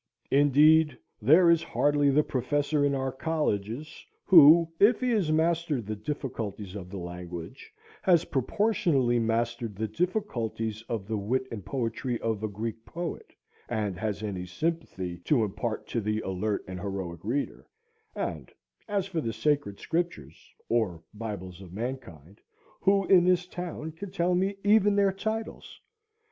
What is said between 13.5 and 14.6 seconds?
and has any